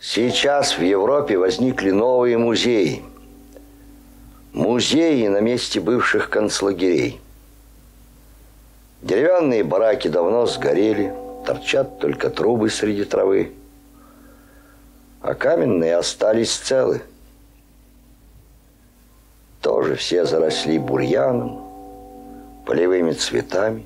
[0.00, 3.02] Сейчас в Европе возникли новые музеи.
[4.52, 7.20] Музеи на месте бывших концлагерей.
[9.02, 11.12] Деревянные бараки давно сгорели,
[11.44, 13.52] торчат только трубы среди травы.
[15.20, 17.02] А каменные остались целы.
[19.60, 21.60] Тоже все заросли бурьяном,
[22.66, 23.84] полевыми цветами.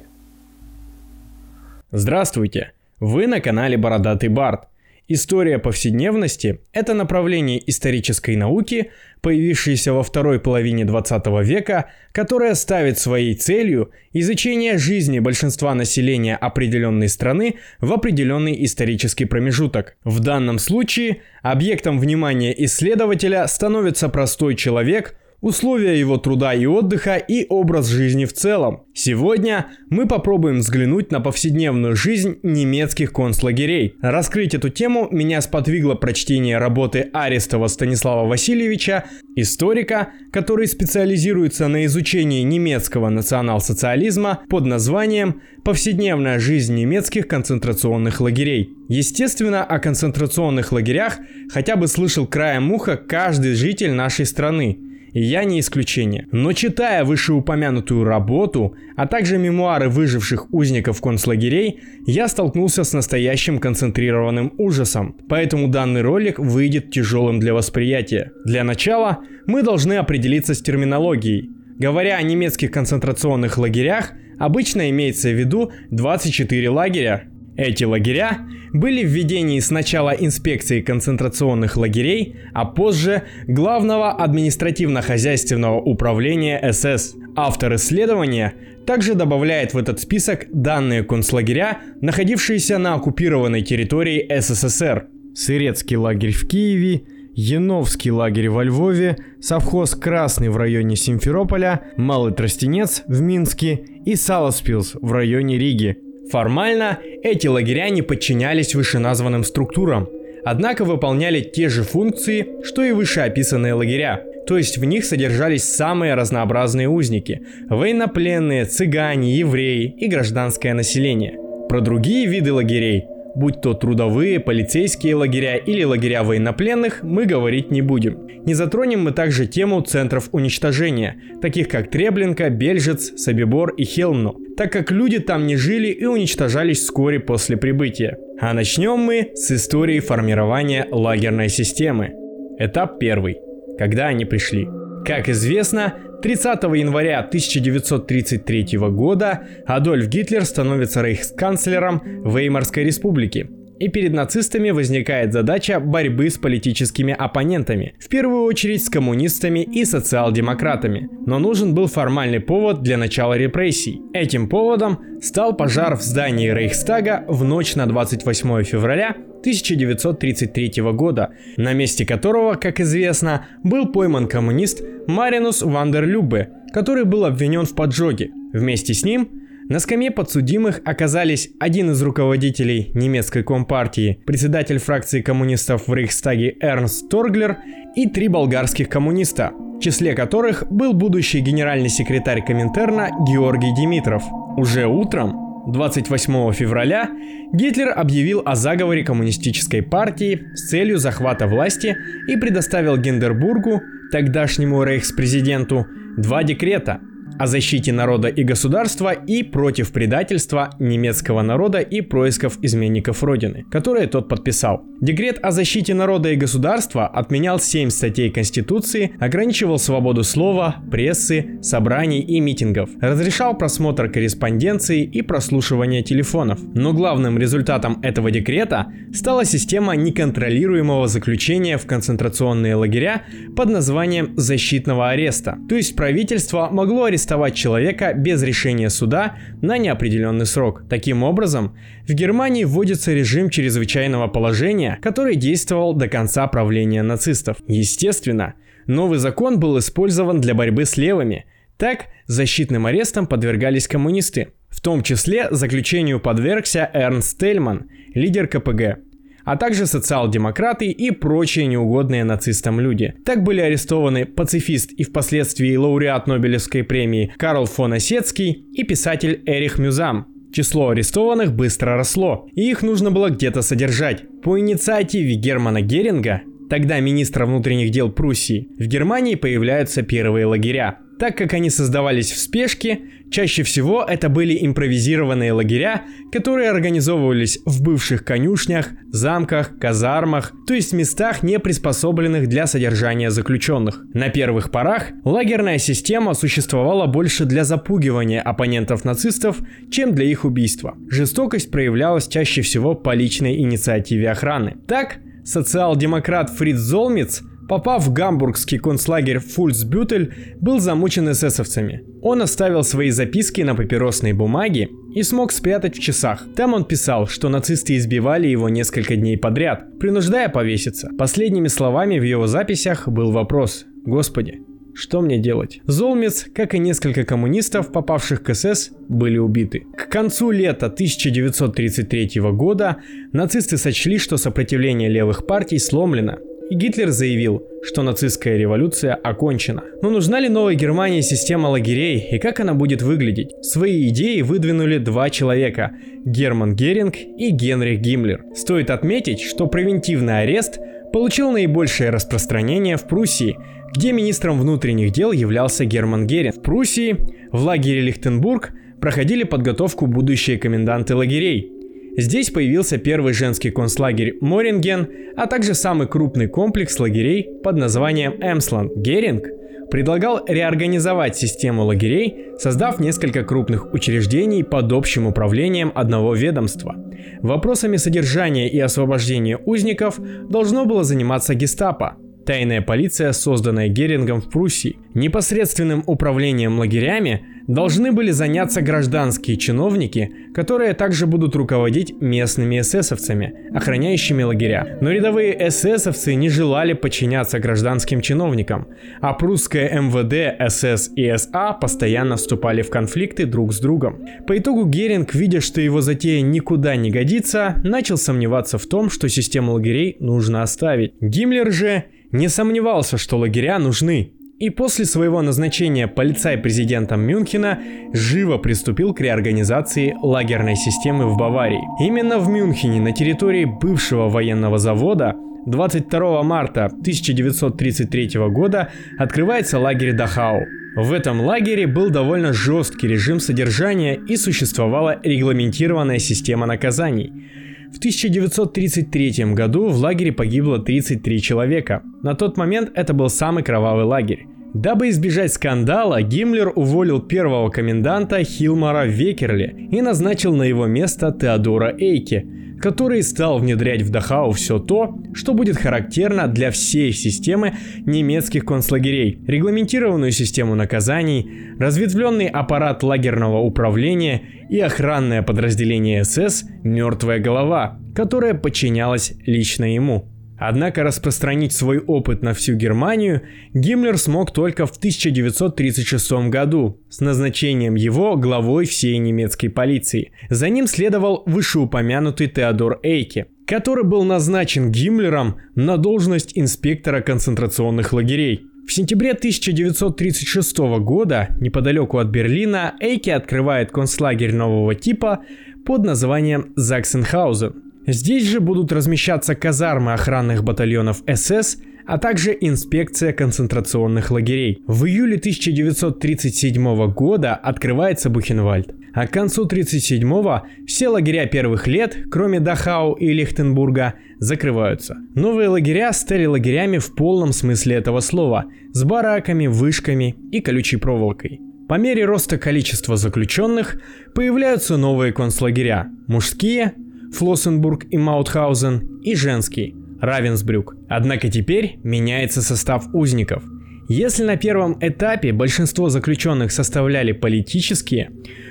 [1.91, 2.73] Здравствуйте!
[3.01, 4.72] Вы на канале Бородатый Барт.
[5.09, 13.35] История повседневности– это направление исторической науки, появившееся во второй половине 20 века, которое ставит своей
[13.35, 19.97] целью изучение жизни большинства населения определенной страны в определенный исторический промежуток.
[20.05, 27.45] В данном случае объектом внимания исследователя становится простой человек– условия его труда и отдыха и
[27.49, 28.85] образ жизни в целом.
[28.95, 33.97] Сегодня мы попробуем взглянуть на повседневную жизнь немецких концлагерей.
[34.01, 42.43] Раскрыть эту тему меня сподвигло прочтение работы Арестова Станислава Васильевича, историка, который специализируется на изучении
[42.43, 48.71] немецкого национал-социализма под названием «Повседневная жизнь немецких концентрационных лагерей».
[48.89, 51.19] Естественно, о концентрационных лагерях
[51.51, 54.79] хотя бы слышал краем уха каждый житель нашей страны–
[55.21, 56.27] я не исключение.
[56.33, 64.53] Но читая вышеупомянутую работу, а также мемуары выживших узников концлагерей, я столкнулся с настоящим концентрированным
[64.59, 65.17] ужасом.
[65.29, 68.33] Поэтому данный ролик выйдет тяжелым для восприятия.
[68.45, 71.51] Для начала мы должны определиться с терминологией.
[71.79, 77.25] Говоря о немецких концентрационных лагерях, обычно имеется в виду 24 лагеря,
[77.57, 87.15] эти лагеря были в ведении сначала инспекции концентрационных лагерей, а позже Главного административно-хозяйственного управления СС.
[87.37, 88.55] Автор исследования
[88.87, 95.09] также добавляет в этот список данные концлагеря, находившиеся на оккупированной территории СССР.
[95.35, 97.03] Сырецкий лагерь в Киеве,
[97.35, 104.97] Яновский лагерь во Львове, совхоз Красный в районе Симферополя, Малый Тростенец в Минске и Саласпилс
[105.01, 106.12] в районе Риги.
[106.31, 110.09] Формально эти лагеря не подчинялись вышеназванным структурам,
[110.45, 114.25] однако выполняли те же функции, что и вышеописанные лагеря.
[114.47, 121.39] То есть в них содержались самые разнообразные узники– военнопленные, цыгане, евреи и гражданское население.
[121.69, 127.83] Про другие виды лагерей будь то трудовые, полицейские лагеря или лагеря военнопленных, мы говорить не
[127.83, 128.27] будем.
[128.45, 134.73] Не затронем мы также тему центров уничтожения, таких как Треблинка, Бельжец, Собибор и Хелмно, так
[134.73, 138.19] как люди там не жили и уничтожались вскоре после прибытия.
[138.41, 142.13] А начнем мы с истории формирования лагерной системы.
[142.59, 143.39] Этап первый.
[143.79, 144.69] Когда они пришли.
[145.05, 153.51] Как известно, 30 января 1933 года Адольф Гитлер становится рейхсканцлером Веймарской республики.
[153.81, 159.85] И перед нацистами возникает задача борьбы с политическими оппонентами, в первую очередь с коммунистами и
[159.85, 161.09] социал-демократами.
[161.27, 164.01] Но нужен был формальный повод для начала репрессий.
[164.15, 171.75] Этим поводом стал пожар в здании Рейхстага в ночь на 28 февраля 1933 года, на
[171.75, 178.31] месте которого, как известно, был пойман коммунист Маринус Вандерлюбе, который был обвинен в поджоге.
[178.53, 179.29] Вместе с ним
[179.69, 187.09] на скамье подсудимых оказались один из руководителей немецкой компартии, председатель фракции коммунистов в Рейхстаге Эрнст
[187.09, 187.59] Торглер
[187.97, 194.23] и три болгарских коммуниста, в числе которых был будущий генеральный секретарь Коминтерна Георгий Димитров.
[194.57, 197.11] Уже утром 28 февраля
[197.53, 201.97] Гитлер объявил о заговоре коммунистической партии с целью захвата власти
[202.29, 203.81] и предоставил Гиндербургу,
[204.11, 205.87] тогдашнему рейхспрезиденту,
[206.17, 207.01] два декрета–
[207.43, 214.07] о защите народа и государства и против предательства немецкого народа и происков изменников Родины, которые
[214.07, 214.85] тот подписал.
[215.01, 222.21] Декрет о защите народа и государства отменял 7 статей Конституции, ограничивал свободу слова, прессы, собраний
[222.21, 226.61] и митингов, разрешал просмотр корреспонденции и прослушивание телефонов.
[226.75, 233.23] Но главным результатом этого декрета стала система неконтролируемого заключения в концентрационные лагеря
[233.57, 235.59] под названием защитного ареста.
[235.69, 240.83] То есть правительство могло арестовать арестовать человека без решения суда на неопределенный срок.
[240.89, 241.75] Таким образом,
[242.07, 247.57] в Германии вводится режим чрезвычайного положения, который действовал до конца правления нацистов.
[247.69, 248.55] Естественно,
[248.87, 251.47] новый закон был использован для борьбы с левыми.
[251.79, 254.49] Так, защитным арестом подвергались коммунисты.
[254.69, 258.99] В том числе заключению подвергся Эрнст Тельман, лидер КПГ
[259.45, 263.15] а также социал-демократы и прочие неугодные нацистам люди.
[263.25, 269.79] Так были арестованы пацифист и впоследствии лауреат Нобелевской премии Карл фон Осетский и писатель Эрих
[269.79, 270.27] Мюзам.
[270.53, 274.25] Число арестованных быстро росло, и их нужно было где-то содержать.
[274.43, 280.99] По инициативе Германа Геринга, тогда министра внутренних дел Пруссии, в Германии появляются первые лагеря.
[281.19, 283.01] Так как они создавались в спешке,
[283.31, 290.93] чаще всего это были импровизированные лагеря, которые организовывались в бывших конюшнях, замках, казармах, то есть
[290.93, 294.03] местах, не приспособленных для содержания заключенных.
[294.15, 299.59] На первых порах лагерная система существовала больше для запугивания оппонентов нацистов,
[299.91, 300.97] чем для их убийства.
[301.09, 304.77] Жестокость проявлялась чаще всего по личной инициативе охраны.
[304.87, 312.05] Так, социал-демократ Фриц Золмиц Попав в гамбургский концлагерь Фульцбютель, был замучен эсэсовцами.
[312.23, 316.47] Он оставил свои записки на папиросной бумаге и смог спрятать в часах.
[316.57, 321.11] Там он писал, что нацисты избивали его несколько дней подряд, принуждая повеситься.
[321.19, 324.61] Последними словами в его записях был вопрос «Господи,
[324.95, 325.81] что мне делать?
[325.87, 329.87] Золмец, как и несколько коммунистов, попавших к СС, были убиты.
[329.97, 332.99] К концу лета 1933 года
[333.33, 336.37] нацисты сочли, что сопротивление левых партий сломлено,
[336.73, 339.83] и Гитлер заявил, что нацистская революция окончена.
[340.01, 343.51] Но нужна ли новой Германии система лагерей и как она будет выглядеть?
[343.61, 345.91] Свои идеи выдвинули два человека–
[346.25, 348.47] Герман Геринг и Генрих Гиммлер.
[348.55, 350.79] Стоит отметить, что превентивный арест
[351.13, 353.59] получил наибольшее распространение в Пруссии,
[353.95, 356.57] где министром внутренних дел являлся Герман Геринг.
[356.57, 357.19] В Пруссии,
[357.51, 361.72] в лагере Лихтенбург, проходили подготовку будущие коменданты лагерей.
[362.17, 368.95] Здесь появился первый женский концлагерь Моринген, а также самый крупный комплекс лагерей под названием Эмсланд.
[368.97, 369.47] Геринг
[369.91, 376.97] предлагал реорганизовать систему лагерей, создав несколько крупных учреждений под общим управлением одного ведомства.
[377.41, 384.97] Вопросами содержания и освобождения узников должно было заниматься гестапо, Тайная полиция, созданная Герингом в Пруссии,
[385.15, 394.43] непосредственным управлением лагерями должны были заняться гражданские чиновники, которые также будут руководить местными эсэсовцами, охраняющими
[394.43, 394.99] лагеря.
[395.01, 398.89] Но рядовые эсэсовцы не желали подчиняться гражданским чиновникам,
[399.21, 404.27] а прусское МВД, СС и СА постоянно вступали в конфликты друг с другом.
[404.47, 409.29] По итогу Геринг, видя, что его затея никуда не годится, начал сомневаться в том, что
[409.29, 411.15] систему лагерей нужно оставить.
[411.21, 414.33] Гиммлер же не сомневался, что лагеря нужны,
[414.63, 417.81] и после своего назначения полицай-президентом Мюнхена
[418.13, 421.83] живо приступил к реорганизации лагерной системы в Баварии.
[421.99, 425.35] Именно в Мюнхене на территории бывшего военного завода
[425.67, 430.61] 22 марта 1933 года открывается лагерь Дахау.
[430.95, 437.33] В этом лагере был довольно жесткий режим содержания и существовала регламентированная система наказаний–
[437.93, 442.03] в 1933 году в лагере погибло 33 человека.
[442.23, 444.47] На тот момент это был самый кровавый лагерь.
[444.75, 451.95] Дабы избежать скандала, Гиммлер уволил первого коменданта Хилмара Векерли и назначил на его место Теодора
[451.99, 452.47] Эйке,
[452.83, 457.75] который стал внедрять в Дахау все то, что будет характерно для всей системы
[458.05, 461.49] немецких концлагерей, регламентированную систему наказаний,
[461.79, 470.32] разветвленный аппарат лагерного управления и охранное подразделение СС «Мертвая голова», которое подчинялось лично ему.
[470.65, 473.43] Однако распространить свой опыт на всю Германию
[473.75, 480.31] Гиммлер смог только в 1936 году с назначением его главой всей немецкой полиции.
[480.51, 488.63] За ним следовал вышеупомянутый Теодор Эйке, который был назначен Гиммлером на должность инспектора концентрационных лагерей.
[488.87, 495.41] В сентябре 1936 года, неподалеку от Берлина, Эйке открывает концлагерь нового типа
[495.85, 497.82] под названием Заксенхаузен.
[498.07, 504.83] Здесь же будут размещаться казармы охранных батальонов СС, а также инспекция концентрационных лагерей.
[504.89, 512.59] В июле 1937 года открывается Бухенвальд, а к концу 1937 все лагеря первых лет, кроме
[512.59, 515.17] Дахау и Лихтенбурга, закрываются.
[515.37, 521.61] Новые лагеря стали лагерями в полном смысле этого слова, с бараками, вышками и колючей проволокой.
[521.89, 524.01] По мере роста количества заключенных
[524.35, 526.95] появляются новые концлагеря– мужские,
[527.33, 530.97] Флоссенбург и Маутхаузен, и женский, Равенсбрюк.
[531.09, 533.65] Однако теперь меняется состав узников.
[534.09, 538.31] Если на первом этапе большинство заключенных составляли политические,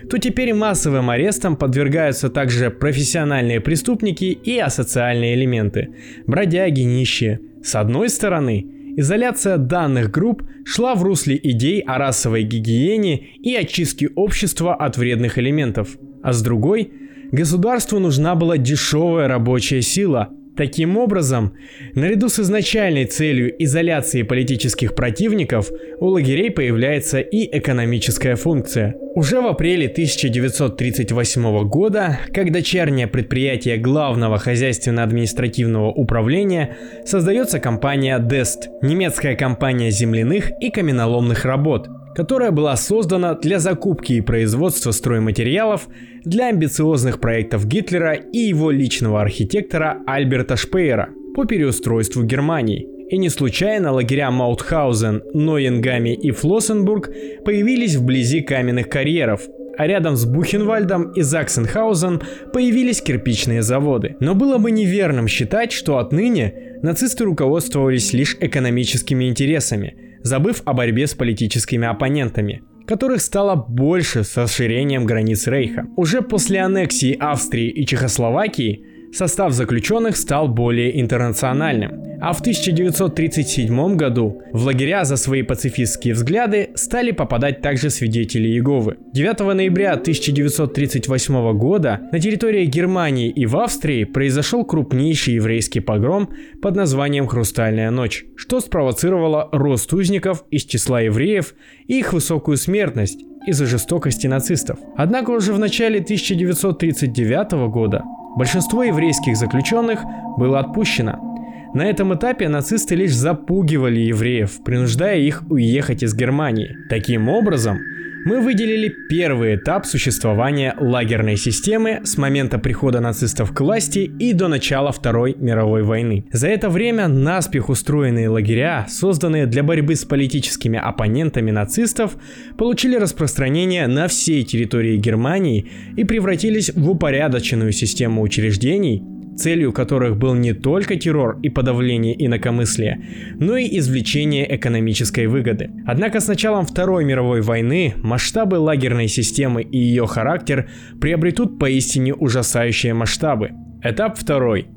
[0.09, 5.89] то теперь массовым арестам подвергаются также профессиональные преступники и асоциальные элементы,
[6.27, 7.39] бродяги, нищие.
[7.63, 8.65] С одной стороны,
[8.97, 15.39] изоляция данных групп шла в русле идей о расовой гигиене и очистке общества от вредных
[15.39, 16.91] элементов, а с другой
[17.31, 21.53] Государству нужна была дешевая рабочая сила, Таким образом,
[21.95, 28.95] наряду с изначальной целью изоляции политических противников, у лагерей появляется и экономическая функция.
[29.15, 39.35] Уже в апреле 1938 года, как дочернее предприятие главного хозяйственно-административного управления, создается компания DEST, немецкая
[39.37, 45.87] компания земляных и каменоломных работ, которая была создана для закупки и производства стройматериалов
[46.23, 52.87] для амбициозных проектов Гитлера и его личного архитектора Альберта Шпеера по переустройству Германии.
[53.09, 57.09] И не случайно лагеря Маутхаузен, Нойенгами и Флоссенбург
[57.43, 59.41] появились вблизи каменных карьеров,
[59.77, 62.21] а рядом с Бухенвальдом и Заксенхаузен
[62.53, 64.15] появились кирпичные заводы.
[64.19, 71.07] Но было бы неверным считать, что отныне нацисты руководствовались лишь экономическими интересами, забыв о борьбе
[71.07, 75.85] с политическими оппонентами которых стало больше с расширением границ Рейха.
[75.95, 82.11] Уже после аннексии Австрии и Чехословакии состав заключенных стал более интернациональным.
[82.21, 88.97] А в 1937 году в лагеря за свои пацифистские взгляды стали попадать также свидетели Иеговы.
[89.11, 96.29] 9 ноября 1938 года на территории Германии и в Австрии произошел крупнейший еврейский погром
[96.61, 101.55] под названием «Хрустальная ночь», что спровоцировало рост узников из числа евреев
[101.87, 104.77] и их высокую смертность из-за жестокости нацистов.
[104.95, 108.03] Однако уже в начале 1939 года
[108.35, 110.03] Большинство еврейских заключенных
[110.37, 111.31] было отпущено.
[111.73, 116.75] На этом этапе нацисты лишь запугивали евреев, принуждая их уехать из Германии.
[116.89, 117.79] Таким образом,
[118.23, 124.47] мы выделили первый этап существования лагерной системы с момента прихода нацистов к власти и до
[124.47, 126.25] начала Второй мировой войны.
[126.31, 132.15] За это время наспех устроенные лагеря, созданные для борьбы с политическими оппонентами нацистов,
[132.57, 139.03] получили распространение на всей территории Германии и превратились в упорядоченную систему учреждений,
[139.37, 143.01] целью которых был не только террор и подавление инакомыслия,
[143.35, 145.69] но и извлечение экономической выгоды.
[145.85, 150.69] Однако с началом Второй мировой войны масштабы лагерной системы и ее характер
[150.99, 153.51] приобретут поистине ужасающие масштабы.
[153.83, 154.67] Этап второй.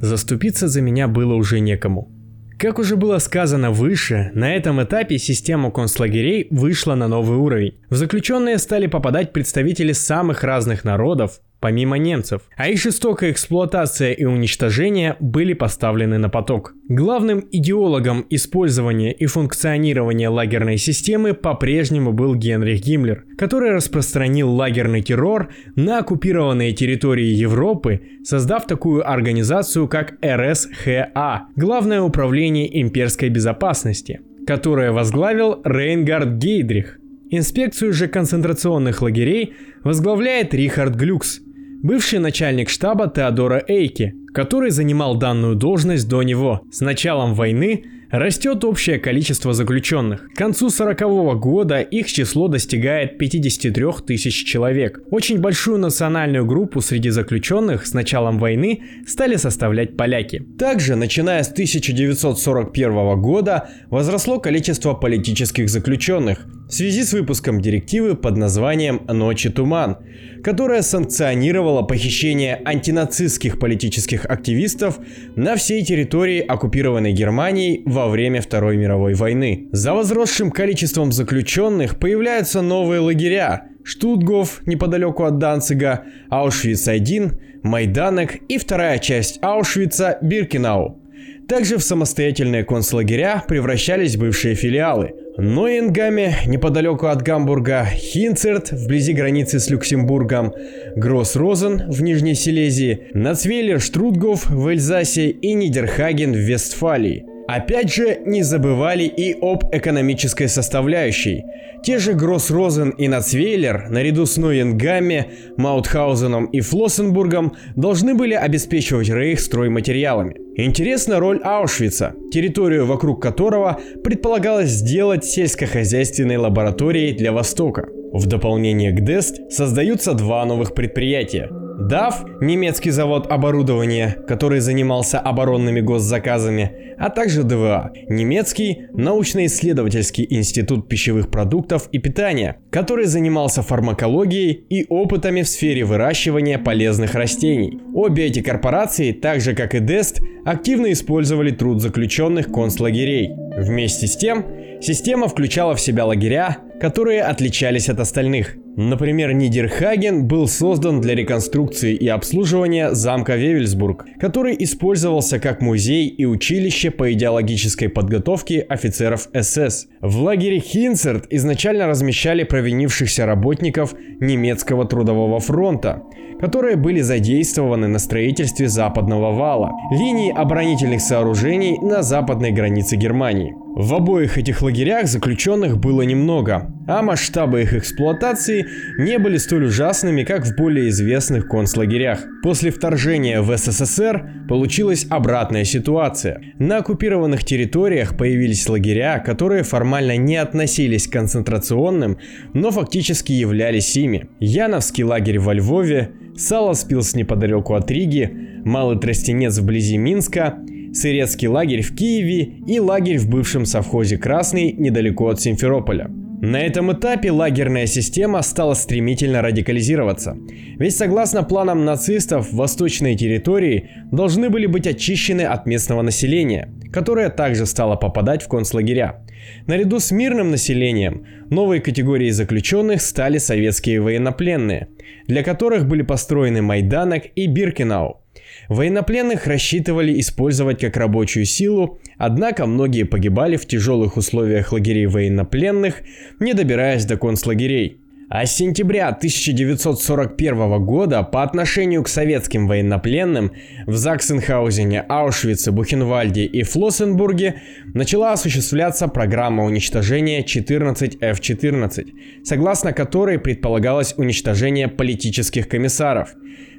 [0.00, 2.10] Заступиться за меня было уже некому.
[2.58, 7.74] Как уже было сказано выше, на этом этапе система концлагерей вышла на новый уровень.
[7.88, 14.24] В заключенные стали попадать представители самых разных народов, помимо немцев, а их жестокая эксплуатация и
[14.24, 16.74] уничтожение были поставлены на поток.
[16.88, 25.50] Главным идеологом использования и функционирования лагерной системы по-прежнему был Генрих Гиммлер, который распространил лагерный террор
[25.74, 35.60] на оккупированные территории Европы, создав такую организацию, как РСХА– Главное управление имперской безопасности, которое возглавил
[35.64, 36.98] Рейнгард Гейдрих.
[37.30, 41.40] Инспекцию же концентрационных лагерей возглавляет Рихард Глюкс–
[41.82, 46.62] бывший начальник штаба Теодора Эйки, который занимал данную должность до него.
[46.70, 50.28] С началом войны растет общее количество заключенных.
[50.32, 55.00] К концу 40 года их число достигает 53 тысяч человек.
[55.10, 60.42] Очень большую национальную группу среди заключенных с началом войны стали составлять поляки.
[60.58, 68.36] Также, начиная с 1941 года, возросло количество политических заключенных в связи с выпуском директивы под
[68.36, 69.96] названием «Ночи туман»,
[70.42, 74.98] которая санкционировала похищение антинацистских политических активистов
[75.36, 79.68] на всей территории оккупированной Германией во время Второй мировой войны.
[79.72, 88.98] За возросшим количеством заключенных появляются новые лагеря, Штутгоф неподалеку от Данцига, Аушвиц-1, Майданек и вторая
[88.98, 91.02] часть Аушвица Биркенау.
[91.48, 95.14] Также в самостоятельные концлагеря превращались бывшие филиалы.
[95.40, 100.52] Ноенгаме, неподалеку от Гамбурга, Хинцерт, вблизи границы с Люксембургом,
[100.96, 107.24] Гросс-Розен в Нижней Силезии, Нацвейлер Штрутгоф в Эльзасе и Нидерхаген в Вестфалии.
[107.46, 111.44] Опять же, не забывали и об экономической составляющей.
[111.84, 119.38] Те же Гроссрозен и Нацвейлер, наряду с Нойенгамме, Маутхаузеном и Флоссенбургом, должны были обеспечивать Рейх
[119.38, 120.47] стройматериалами.
[120.60, 127.86] Интересна роль Аушвица, территорию вокруг которого предполагалось сделать сельскохозяйственной лабораторией для Востока.
[128.12, 131.48] В дополнение к ДЕСТ создаются два новых предприятия–
[131.78, 141.30] DAF, немецкий завод оборудования, который занимался оборонными госзаказами, а также ДВА, немецкий научно-исследовательский институт пищевых
[141.30, 147.80] продуктов и питания, который занимался фармакологией и опытами в сфере выращивания полезных растений.
[147.94, 153.30] Обе эти корпорации, так же как и DEST, активно использовали труд заключенных концлагерей.
[153.56, 154.44] Вместе с тем,
[154.80, 161.96] система включала в себя лагеря, которые отличались от остальных– Например, Нидерхаген был создан для реконструкции
[161.96, 169.88] и обслуживания замка Вевельсбург, который использовался как музей и училище по идеологической подготовке офицеров СС.
[170.00, 176.04] В лагере Хинцерт изначально размещали провинившихся работников немецкого трудового фронта,
[176.40, 183.56] которые были задействованы на строительстве западного вала, линии оборонительных сооружений на западной границе Германии.
[183.76, 188.66] В обоих этих лагерях заключенных было немного, а масштабы их эксплуатации
[188.98, 192.24] не были столь ужасными, как в более известных концлагерях.
[192.42, 196.40] После вторжения в СССР получилась обратная ситуация.
[196.58, 202.18] На оккупированных территориях появились лагеря, которые формально не относились к концентрационным,
[202.54, 204.28] но фактически являлись ими.
[204.40, 208.30] Яновский лагерь во Львове, Саласпилс неподалеку от Риги,
[208.64, 210.58] Малый Тростенец вблизи Минска–
[210.92, 216.10] Сырецкий лагерь в Киеве и лагерь в бывшем совхозе Красный недалеко от Симферополя.
[216.40, 220.36] На этом этапе лагерная система стала стремительно радикализироваться.
[220.78, 227.66] Ведь согласно планам нацистов, восточные территории должны были быть очищены от местного населения, которое также
[227.66, 229.24] стало попадать в концлагеря.
[229.66, 234.88] Наряду с мирным населением, новой категорией заключенных стали советские военнопленные,
[235.26, 238.22] для которых были построены Майданок и Биркенау–
[238.68, 246.02] Военнопленных рассчитывали использовать как рабочую силу, однако многие погибали в тяжелых условиях лагерей военнопленных,
[246.40, 248.00] не добираясь до концлагерей.
[248.30, 253.52] А с сентября 1941 года по отношению к советским военнопленным
[253.86, 257.62] в Заксенхаузене, Аушвице, Бухенвальде и Флоссенбурге
[257.94, 266.34] начала осуществляться программа уничтожения 14F-14, согласно которой предполагалось уничтожение политических комиссаров.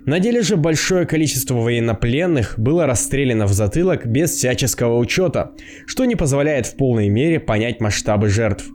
[0.06, 5.54] На деле же большое количество военнопленных было расстреляно в затылок без всяческого учета,
[5.88, 8.70] что не позволяет в полной мере понять масштабы жертв.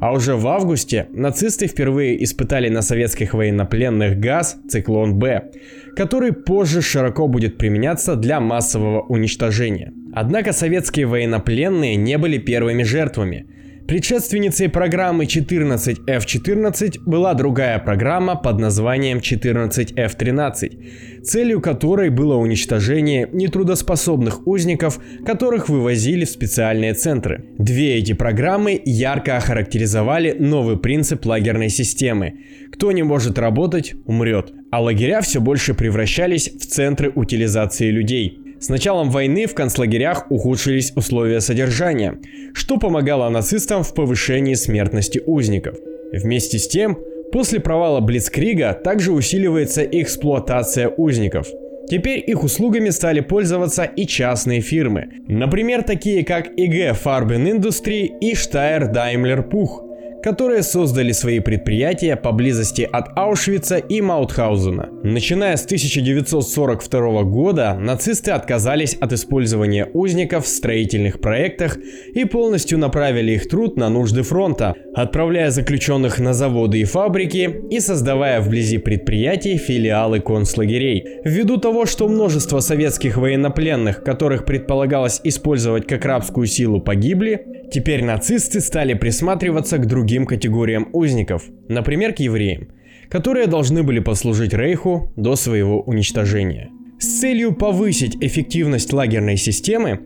[0.00, 5.50] А уже в августе нацисты впервые испытали на советских военнопленных газ «Циклон-Б»,
[5.96, 9.92] который позже широко будет применяться для массового уничтожения.
[10.12, 13.46] Однако советские военнопленные не были первыми жертвами–
[13.88, 25.00] Предшественницей программы 14F14 была другая программа под названием 14F13, целью которой было уничтожение нетрудоспособных узников,
[25.24, 27.46] которых вывозили в специальные центры.
[27.56, 32.34] Две эти программы ярко охарактеризовали новый принцип лагерной системы.
[32.70, 34.52] Кто не может работать, умрет.
[34.70, 38.47] А лагеря все больше превращались в центры утилизации людей.
[38.60, 42.18] С началом войны в концлагерях ухудшились условия содержания,
[42.54, 45.76] что помогало нацистам в повышении смертности узников.
[46.12, 46.98] Вместе с тем,
[47.30, 51.46] после провала Блицкрига также усиливается эксплуатация узников.
[51.88, 55.08] Теперь их услугами стали пользоваться и частные фирмы.
[55.28, 59.87] Например, такие как IG Farben Industry и Steyr Daimler Puch,
[60.22, 64.88] которые создали свои предприятия поблизости от Аушвица и Маутхаузена.
[65.02, 71.78] Начиная с 1942 года нацисты отказались от использования узников в строительных проектах
[72.14, 77.80] и полностью направили их труд на нужды фронта, отправляя заключенных на заводы и фабрики и
[77.80, 81.20] создавая вблизи предприятий филиалы концлагерей.
[81.24, 88.60] Ввиду того, что множество советских военнопленных, которых предполагалось использовать как рабскую силу, погибли, Теперь нацисты
[88.60, 92.68] стали присматриваться к другим категориям узников, например, к евреям,
[93.08, 96.70] которые должны были послужить Рейху до своего уничтожения.
[96.98, 100.00] С целью повысить эффективность лагерной системы,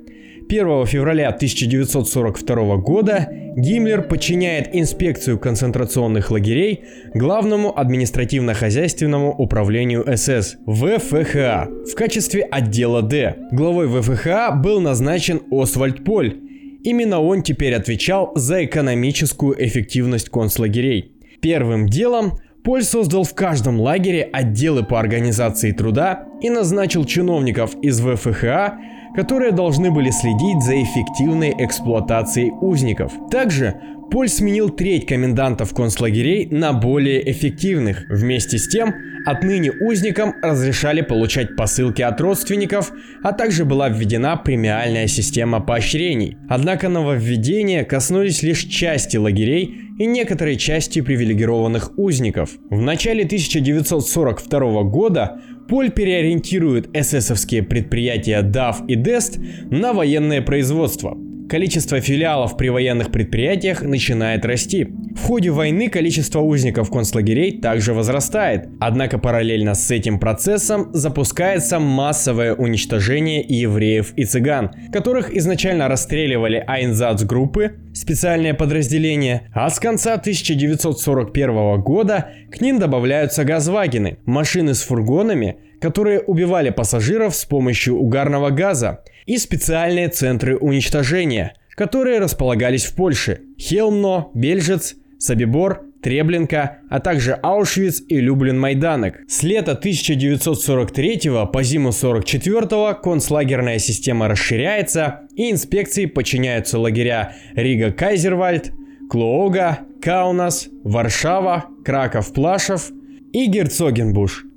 [0.48, 6.84] 1 февраля 1942 года Гиммлер подчиняет инспекцию концентрационных лагерей
[7.14, 13.36] главному административно-хозяйственному управлению СС ВФХА в качестве отдела Д.
[13.50, 16.36] Главой ВФХА был назначен Освальд Поль,
[16.84, 21.12] Именно он теперь отвечал за экономическую эффективность концлагерей.
[21.40, 28.00] Первым делом Поль создал в каждом лагере отделы по организации труда и назначил чиновников из
[28.00, 28.78] ВФХА,
[29.14, 33.12] которые должны были следить за эффективной эксплуатацией узников.
[33.30, 33.80] Также
[34.12, 38.04] Поль сменил треть комендантов концлагерей на более эффективных.
[38.10, 38.92] Вместе с тем,
[39.24, 46.36] отныне узникам разрешали получать посылки от родственников, а также была введена премиальная система поощрений.
[46.50, 52.50] Однако нововведения коснулись лишь части лагерей и некоторой части привилегированных узников.
[52.68, 61.16] В начале 1942 года Поль переориентирует эсэсовские предприятия DAF и DEST на военное производство–
[61.48, 64.88] количество филиалов при военных предприятиях начинает расти.
[65.14, 68.68] В ходе войны количество узников концлагерей также возрастает.
[68.80, 77.76] Однако параллельно с этим процессом запускается массовое уничтожение евреев и цыган, которых изначально расстреливали Айнзац-группы,
[77.94, 86.20] специальное подразделение, а с конца 1941 года к ним добавляются газвагены, машины с фургонами, которые
[86.20, 94.28] убивали пассажиров с помощью угарного газа, и специальные центры уничтожения, которые располагались в Польше– Хелмно,
[94.34, 99.20] Бельжец, Собибор, Треблинка, а также Аушвиц и Люблин-Майданек.
[99.28, 101.20] С лета 1943
[101.52, 108.72] по зиму 44 концлагерная система расширяется и инспекции подчиняются лагеря Рига-Кайзервальд,
[109.08, 112.90] Клоога, Каунас, Варшава, Краков-Плашев
[113.32, 114.46] и Герцогенбуш–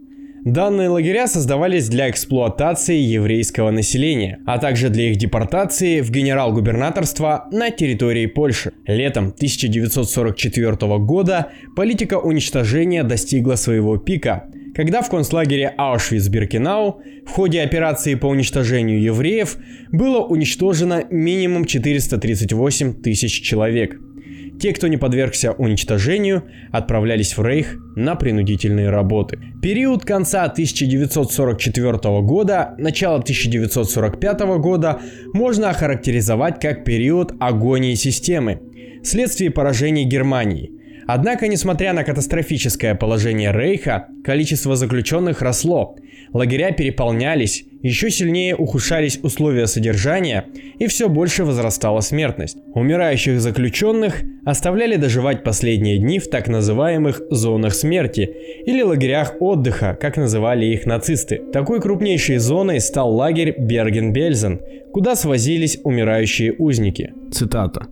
[0.46, 7.72] Данные лагеря создавались для эксплуатации еврейского населения, а также для их депортации в генерал-губернаторство на
[7.72, 8.74] территории Польши.
[8.86, 14.44] Летом 1944 года политика уничтожения достигла своего пика,
[14.76, 19.58] когда в концлагере Аушвиц-Биркенау в ходе операции по уничтожению евреев
[19.92, 24.00] было уничтожено минимум 438 тысяч человек.
[24.60, 29.40] Те, кто не подвергся уничтожению, отправлялись в Рейх на принудительные работы.
[29.62, 35.00] Период конца 1944 года, начала 1945 года
[35.34, 38.62] можно охарактеризовать как период агонии системы,
[39.04, 40.75] вследствие поражений Германии.
[41.08, 45.96] Однако, несмотря на катастрофическое положение Рейха, количество заключенных росло,
[46.34, 50.46] лагеря переполнялись, еще сильнее ухудшались условия содержания
[50.80, 52.58] и все больше возрастала смертность.
[52.74, 58.30] Умирающих заключенных оставляли доживать последние дни в так называемых зонах смерти
[58.66, 61.42] или лагерях отдыха, как называли их нацисты.
[61.54, 64.60] Такой крупнейшей зоной стал лагерь Берген-Бельзен,
[64.92, 67.14] куда свозились умирающие узники.
[67.32, 67.88] Цитата.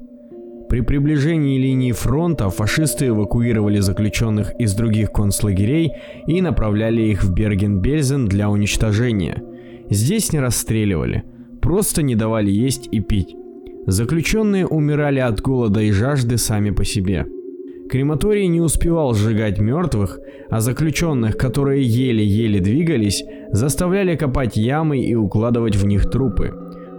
[0.74, 5.92] При приближении линии фронта фашисты эвакуировали заключенных из других концлагерей
[6.26, 9.44] и направляли их в Берген-Бельзен для уничтожения.
[9.92, 11.26] Здесь не расстреливали,
[11.62, 13.36] просто не давали есть и пить.
[13.86, 17.28] Заключенные умирали от голода и жажды сами по себе.
[17.88, 20.18] Крематорий не успевал сжигать мертвых,
[20.50, 26.52] а заключенных, которые еле-еле двигались, заставляли копать ямы и укладывать в них трупы.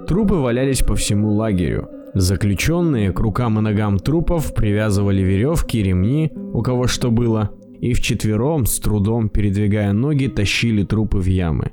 [0.07, 1.89] Трупы валялись по всему лагерю.
[2.15, 7.51] Заключенные к рукам и ногам трупов привязывали веревки, ремни, у кого что было,
[7.81, 11.73] и вчетвером, с трудом передвигая ноги, тащили трупы в ямы.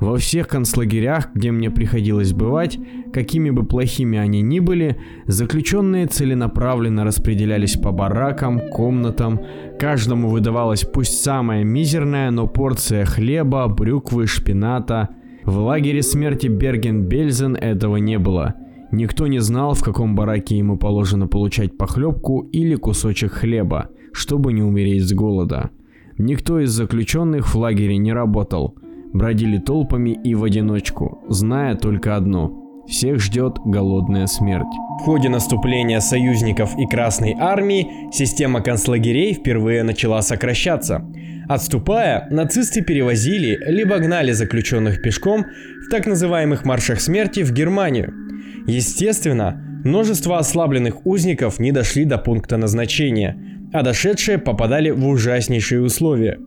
[0.00, 2.78] Во всех концлагерях, где мне приходилось бывать,
[3.12, 9.40] какими бы плохими они ни были, заключенные целенаправленно распределялись по баракам, комнатам,
[9.78, 15.10] каждому выдавалась пусть самая мизерная, но порция хлеба, брюквы, шпината.
[15.44, 18.54] В лагере смерти Берген-Бельзен этого не было–
[18.90, 24.62] Никто не знал, в каком бараке ему положено получать похлебку или кусочек хлеба, чтобы не
[24.62, 25.70] умереть с голода.
[26.16, 28.74] Никто из заключенных в лагере не работал.
[29.12, 34.66] Бродили толпами и в одиночку, зная только одно– всех ждет голодная смерть.
[35.00, 41.04] В ходе наступления союзников и Красной Армии система концлагерей впервые начала сокращаться.
[41.48, 45.44] Отступая, нацисты перевозили либо гнали заключенных пешком
[45.86, 48.12] в так называемых маршах смерти в Германию–
[48.68, 56.38] Естественно, множество ослабленных узников не дошли до пункта назначения, а дошедшие попадали в ужаснейшие условия.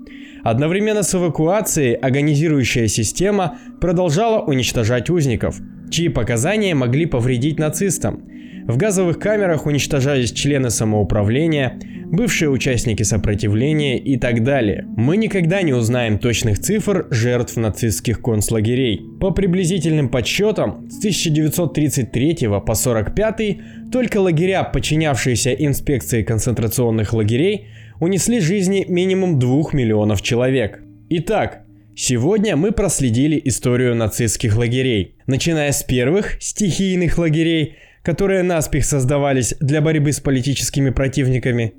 [0.43, 5.59] Одновременно с эвакуацией агонизирующая система продолжала уничтожать узников,
[5.91, 8.23] чьи показания могли повредить нацистам.
[8.67, 14.85] В газовых камерах уничтожались члены самоуправления, бывшие участники сопротивления и так далее.
[14.97, 19.01] Мы никогда не узнаем точных цифр жертв нацистских концлагерей.
[19.19, 27.67] По приблизительным подсчетам, с 1933 по 1945 только лагеря, подчинявшиеся инспекции концентрационных лагерей,
[27.99, 30.81] унесли жизни минимум 2 миллионов человек.
[31.09, 39.53] Итак, Сегодня мы проследили историю нацистских лагерей, начиная с первых стихийных лагерей, которые наспех создавались
[39.59, 41.73] для борьбы с политическими противниками,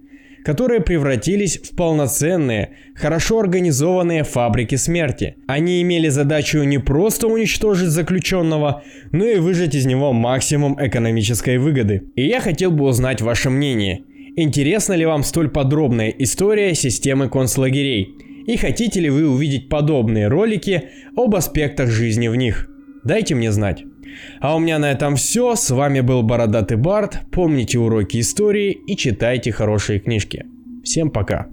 [0.44, 5.36] которые превратились в полноценные, хорошо организованные фабрики смерти.
[5.46, 8.82] Они имели задачу не просто уничтожить заключенного,
[9.12, 12.02] но и выжать из него максимум экономической выгоды.
[12.16, 14.02] И я хотел бы узнать ваше мнение.
[14.36, 18.16] Интересна ли вам столь подробная история системы концлагерей?
[18.46, 22.68] И хотите ли вы увидеть подобные ролики об аспектах жизни в них?
[23.04, 23.84] Дайте мне знать.
[24.40, 25.54] А у меня на этом все.
[25.54, 27.20] С вами был Бородатый Барт.
[27.30, 30.46] Помните уроки истории и читайте хорошие книжки.
[30.84, 31.48] Всем пока.